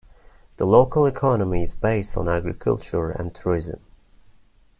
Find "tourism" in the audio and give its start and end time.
3.35-3.81